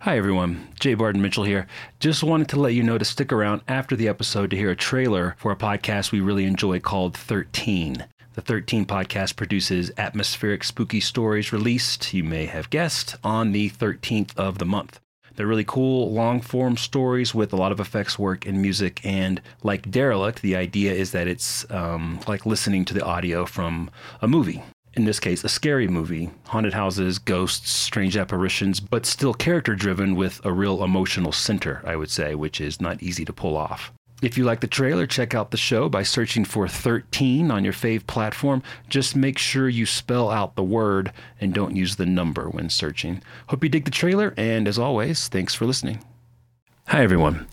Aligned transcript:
Hi, 0.00 0.18
everyone. 0.18 0.68
Jay 0.78 0.92
Barton 0.94 1.22
Mitchell 1.22 1.44
here. 1.44 1.66
Just 2.00 2.22
wanted 2.22 2.50
to 2.50 2.60
let 2.60 2.74
you 2.74 2.82
know 2.82 2.98
to 2.98 3.04
stick 3.04 3.32
around 3.32 3.62
after 3.66 3.96
the 3.96 4.08
episode 4.08 4.50
to 4.50 4.56
hear 4.56 4.70
a 4.70 4.76
trailer 4.76 5.34
for 5.38 5.50
a 5.50 5.56
podcast 5.56 6.12
we 6.12 6.20
really 6.20 6.44
enjoy 6.44 6.78
called 6.78 7.16
13. 7.16 8.06
The 8.34 8.40
13 8.42 8.84
podcast 8.84 9.36
produces 9.36 9.90
atmospheric 9.96 10.64
spooky 10.64 11.00
stories 11.00 11.50
released, 11.50 12.12
you 12.12 12.22
may 12.22 12.44
have 12.44 12.70
guessed, 12.70 13.16
on 13.24 13.52
the 13.52 13.70
13th 13.70 14.36
of 14.36 14.58
the 14.58 14.66
month. 14.66 15.00
They're 15.34 15.46
really 15.46 15.64
cool, 15.64 16.12
long 16.12 16.40
form 16.40 16.76
stories 16.76 17.34
with 17.34 17.52
a 17.52 17.56
lot 17.56 17.72
of 17.72 17.80
effects 17.80 18.18
work 18.18 18.46
and 18.46 18.60
music. 18.60 19.00
And 19.02 19.40
like 19.62 19.90
Derelict, 19.90 20.42
the 20.42 20.56
idea 20.56 20.92
is 20.92 21.12
that 21.12 21.26
it's 21.26 21.68
um, 21.70 22.20
like 22.28 22.46
listening 22.46 22.84
to 22.84 22.94
the 22.94 23.04
audio 23.04 23.46
from 23.46 23.90
a 24.20 24.28
movie 24.28 24.62
in 24.96 25.04
this 25.04 25.20
case, 25.20 25.44
a 25.44 25.48
scary 25.48 25.86
movie, 25.86 26.30
haunted 26.46 26.72
houses, 26.72 27.18
ghosts, 27.18 27.70
strange 27.70 28.16
apparitions, 28.16 28.80
but 28.80 29.04
still 29.04 29.34
character 29.34 29.74
driven 29.74 30.16
with 30.16 30.40
a 30.44 30.52
real 30.52 30.82
emotional 30.82 31.32
center, 31.32 31.82
I 31.84 31.96
would 31.96 32.10
say, 32.10 32.34
which 32.34 32.60
is 32.60 32.80
not 32.80 33.02
easy 33.02 33.24
to 33.26 33.32
pull 33.32 33.56
off. 33.56 33.92
If 34.22 34.38
you 34.38 34.44
like 34.44 34.60
the 34.60 34.66
trailer, 34.66 35.06
check 35.06 35.34
out 35.34 35.50
the 35.50 35.58
show 35.58 35.90
by 35.90 36.02
searching 36.02 36.46
for 36.46 36.66
13 36.66 37.50
on 37.50 37.62
your 37.62 37.74
fave 37.74 38.06
platform. 38.06 38.62
Just 38.88 39.14
make 39.14 39.36
sure 39.36 39.68
you 39.68 39.84
spell 39.84 40.30
out 40.30 40.56
the 40.56 40.64
word 40.64 41.12
and 41.38 41.52
don't 41.52 41.76
use 41.76 41.96
the 41.96 42.06
number 42.06 42.48
when 42.48 42.70
searching. 42.70 43.22
Hope 43.48 43.62
you 43.62 43.68
dig 43.68 43.84
the 43.84 43.90
trailer, 43.90 44.32
and 44.38 44.66
as 44.66 44.78
always, 44.78 45.28
thanks 45.28 45.54
for 45.54 45.66
listening. 45.66 46.02
Hi, 46.88 47.02
everyone. 47.02 47.46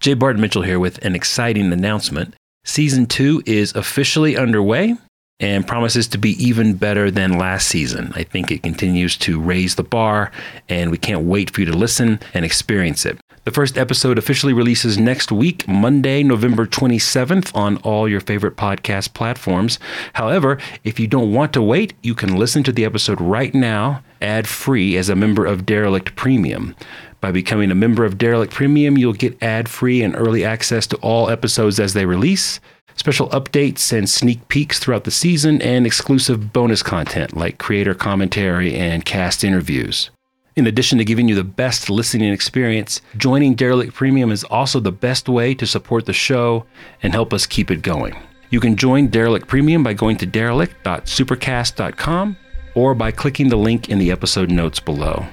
Jay 0.00 0.12
Barton 0.12 0.42
Mitchell 0.42 0.62
here 0.62 0.78
with 0.78 1.02
an 1.02 1.14
exciting 1.14 1.72
announcement. 1.72 2.34
Season 2.64 3.06
2 3.06 3.44
is 3.46 3.74
officially 3.74 4.36
underway 4.36 4.96
and 5.40 5.66
promises 5.66 6.06
to 6.08 6.18
be 6.18 6.32
even 6.42 6.74
better 6.74 7.10
than 7.10 7.38
last 7.38 7.66
season. 7.66 8.12
I 8.14 8.22
think 8.22 8.50
it 8.50 8.62
continues 8.62 9.16
to 9.18 9.40
raise 9.40 9.74
the 9.74 9.82
bar, 9.82 10.30
and 10.68 10.90
we 10.90 10.98
can't 10.98 11.24
wait 11.24 11.50
for 11.50 11.60
you 11.60 11.66
to 11.66 11.76
listen 11.76 12.20
and 12.34 12.44
experience 12.44 13.04
it. 13.06 13.18
The 13.44 13.50
first 13.50 13.78
episode 13.78 14.18
officially 14.18 14.52
releases 14.52 14.98
next 14.98 15.32
week, 15.32 15.66
Monday, 15.66 16.22
November 16.22 16.66
27th, 16.66 17.56
on 17.56 17.78
all 17.78 18.06
your 18.06 18.20
favorite 18.20 18.56
podcast 18.56 19.14
platforms. 19.14 19.78
However, 20.12 20.58
if 20.84 21.00
you 21.00 21.06
don't 21.06 21.32
want 21.32 21.54
to 21.54 21.62
wait, 21.62 21.94
you 22.02 22.14
can 22.14 22.36
listen 22.36 22.62
to 22.64 22.72
the 22.72 22.84
episode 22.84 23.18
right 23.18 23.54
now, 23.54 24.02
ad 24.20 24.46
free, 24.46 24.94
as 24.98 25.08
a 25.08 25.16
member 25.16 25.46
of 25.46 25.64
Derelict 25.64 26.14
Premium. 26.16 26.76
By 27.20 27.32
becoming 27.32 27.70
a 27.70 27.74
member 27.74 28.04
of 28.04 28.18
Derelict 28.18 28.52
Premium, 28.52 28.96
you'll 28.96 29.12
get 29.12 29.42
ad 29.42 29.68
free 29.68 30.02
and 30.02 30.16
early 30.16 30.44
access 30.44 30.86
to 30.88 30.96
all 30.96 31.30
episodes 31.30 31.78
as 31.78 31.92
they 31.92 32.06
release 32.06 32.60
special 33.00 33.28
updates 33.30 33.96
and 33.96 34.08
sneak 34.08 34.46
peeks 34.48 34.78
throughout 34.78 35.02
the 35.04 35.10
season, 35.10 35.62
and 35.62 35.86
exclusive 35.86 36.52
bonus 36.52 36.82
content 36.82 37.34
like 37.34 37.56
creator 37.58 37.94
commentary 37.94 38.74
and 38.74 39.06
cast 39.06 39.42
interviews. 39.42 40.10
In 40.54 40.66
addition 40.66 40.98
to 40.98 41.04
giving 41.04 41.28
you 41.28 41.34
the 41.34 41.42
best 41.42 41.88
listening 41.88 42.30
experience, 42.30 43.00
joining 43.16 43.54
Derelict 43.54 43.94
Premium 43.94 44.30
is 44.30 44.44
also 44.44 44.80
the 44.80 44.92
best 44.92 45.30
way 45.30 45.54
to 45.54 45.66
support 45.66 46.04
the 46.04 46.12
show 46.12 46.66
and 47.02 47.14
help 47.14 47.32
us 47.32 47.46
keep 47.46 47.70
it 47.70 47.80
going. 47.80 48.14
You 48.50 48.60
can 48.60 48.76
join 48.76 49.06
Derelict 49.06 49.48
Premium 49.48 49.82
by 49.82 49.94
going 49.94 50.18
to 50.18 50.26
derelict.supercast.com 50.26 52.36
or 52.74 52.94
by 52.94 53.10
clicking 53.12 53.48
the 53.48 53.56
link 53.56 53.88
in 53.88 53.98
the 53.98 54.10
episode 54.10 54.50
notes 54.50 54.80
below. 54.80 55.24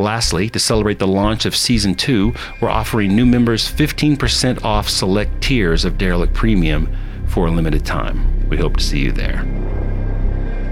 Lastly, 0.00 0.48
to 0.48 0.58
celebrate 0.58 0.98
the 0.98 1.06
launch 1.06 1.44
of 1.44 1.54
Season 1.54 1.94
2, 1.94 2.32
we're 2.62 2.70
offering 2.70 3.14
new 3.14 3.26
members 3.26 3.70
15% 3.70 4.64
off 4.64 4.88
select 4.88 5.42
tiers 5.42 5.84
of 5.84 5.98
Derelict 5.98 6.32
Premium 6.32 6.90
for 7.26 7.46
a 7.46 7.50
limited 7.50 7.84
time. 7.84 8.48
We 8.48 8.56
hope 8.56 8.78
to 8.78 8.82
see 8.82 9.00
you 9.00 9.12
there. 9.12 9.44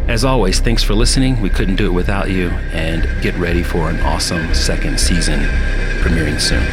As 0.08 0.25
always, 0.25 0.60
thanks 0.60 0.82
for 0.82 0.94
listening. 0.94 1.42
We 1.42 1.50
couldn't 1.50 1.76
do 1.76 1.88
it 1.88 1.94
without 1.94 2.30
you, 2.30 2.48
and 2.72 3.06
get 3.22 3.34
ready 3.34 3.62
for 3.62 3.91
an 3.91 4.00
awesome 4.00 4.54
second 4.54 4.98
season 4.98 5.41
premiering 6.00 6.41
soon. 6.41 6.64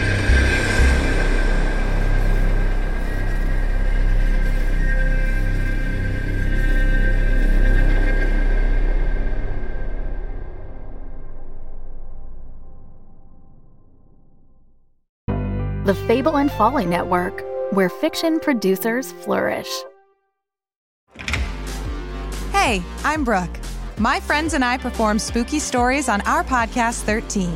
The 15.85 15.93
Fable 15.93 16.37
and 16.37 16.51
Folly 16.51 16.87
Network 16.87 17.43
where 17.69 17.89
fiction 17.89 18.39
producers 18.39 19.11
flourish. 19.11 19.69
Hey, 22.51 22.81
I'm 23.03 23.23
Brooke. 23.23 23.59
My 23.99 24.19
friends 24.19 24.55
and 24.55 24.65
I 24.65 24.79
perform 24.79 25.19
spooky 25.19 25.59
stories 25.59 26.09
on 26.09 26.21
our 26.21 26.43
podcast 26.43 27.03
13. 27.03 27.53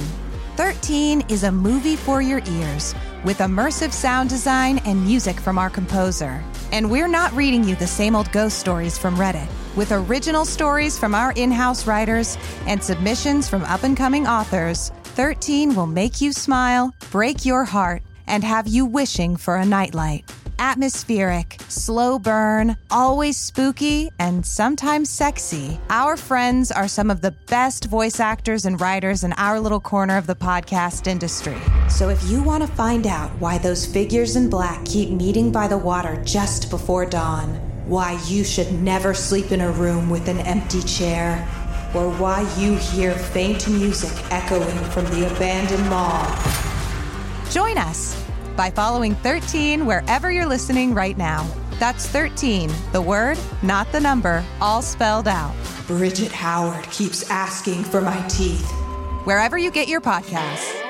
13 0.58 1.24
is 1.30 1.44
a 1.44 1.52
movie 1.52 1.96
for 1.96 2.22
your 2.22 2.42
ears 2.48 2.94
with 3.24 3.40
immersive 3.40 3.92
sound 3.92 4.30
design 4.30 4.78
and 4.86 5.04
music 5.04 5.40
from 5.40 5.58
our 5.58 5.72
composer. 5.72 6.44
And 6.72 6.92
we're 6.92 7.08
not 7.08 7.34
reading 7.34 7.64
you 7.64 7.76
the 7.78 7.88
same 7.88 8.16
old 8.16 8.32
ghost 8.32 8.60
stories 8.60 8.96
from 8.96 9.16
Reddit. 9.16 9.48
With 9.76 9.92
original 9.92 10.46
stories 10.46 11.00
from 11.00 11.16
our 11.16 11.32
in 11.32 11.50
house 11.50 11.88
writers 11.88 12.38
and 12.68 12.84
submissions 12.84 13.50
from 13.50 13.64
up 13.64 13.82
and 13.82 13.98
coming 13.98 14.28
authors, 14.28 14.92
13 15.16 15.74
will 15.74 15.88
make 15.88 16.22
you 16.22 16.32
smile, 16.32 16.94
break 17.12 17.44
your 17.44 17.66
heart, 17.66 18.04
and 18.30 18.44
have 18.44 18.68
you 18.68 18.86
wishing 18.86 19.36
for 19.36 19.58
a 19.58 19.66
nightlight. 19.66 20.32
Atmospheric, 20.60 21.56
slow 21.70 22.20
burn, 22.20 22.76
always 22.92 23.38
spooky, 23.38 24.10
and 24.20 24.46
sometimes 24.46 25.10
sexy. 25.10 25.80
Our 25.90 26.18
friends 26.18 26.70
are 26.70 26.88
some 26.88 27.10
of 27.10 27.22
the 27.22 27.32
best 27.48 27.86
voice 27.86 28.20
actors 28.20 28.66
and 28.66 28.80
writers 28.80 29.24
in 29.24 29.34
our 29.34 29.60
little 29.60 29.80
corner 29.80 30.18
of 30.18 30.28
the 30.28 30.36
podcast 30.36 31.08
industry. 31.08 31.58
So 31.90 32.10
if 32.10 32.22
you 32.30 32.44
want 32.44 32.62
to 32.62 32.74
find 32.74 33.08
out 33.08 33.32
why 33.40 33.58
those 33.58 33.86
figures 33.86 34.36
in 34.36 34.50
black 34.50 34.86
keep 34.86 35.10
meeting 35.10 35.50
by 35.52 35.68
the 35.70 35.78
water 35.78 36.22
just 36.26 36.70
before 36.70 37.06
dawn, 37.06 37.56
why 37.88 38.22
you 38.28 38.44
should 38.44 38.72
never 38.74 39.14
sleep 39.14 39.52
in 39.52 39.62
a 39.62 39.72
room 39.72 40.10
with 40.10 40.28
an 40.28 40.40
empty 40.40 40.82
chair, 40.84 41.48
or 41.96 42.12
why 42.12 42.42
you 42.60 42.76
hear 42.76 43.14
faint 43.14 43.68
music 43.68 44.12
echoing 44.30 44.78
from 44.92 45.06
the 45.06 45.34
abandoned 45.34 45.90
mall, 45.90 46.24
join 47.50 47.78
us 47.78 48.16
by 48.56 48.70
following 48.70 49.16
13 49.16 49.86
wherever 49.86 50.32
you're 50.32 50.46
listening 50.46 50.94
right 50.94 51.18
now. 51.18 51.50
That's 51.80 52.08
13, 52.08 52.72
the 52.92 53.02
word, 53.02 53.38
not 53.64 53.92
the 53.92 54.00
number, 54.00 54.44
all 54.62 54.82
spelled 54.82 55.28
out. 55.28 55.56
Bridget 55.88 56.32
Howard 56.32 56.84
keeps 56.92 57.30
asking 57.30 57.84
for 57.84 58.02
my 58.02 58.22
teeth. 58.28 58.70
Wherever 59.24 59.58
you 59.58 59.72
get 59.72 59.88
your 59.88 60.02
podcasts. 60.02 60.89